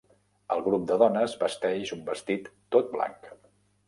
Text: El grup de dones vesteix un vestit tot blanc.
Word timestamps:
El 0.53 0.61
grup 0.67 0.85
de 0.91 0.95
dones 1.01 1.35
vesteix 1.43 1.91
un 1.97 2.01
vestit 2.07 2.49
tot 2.77 2.89
blanc. 2.95 3.29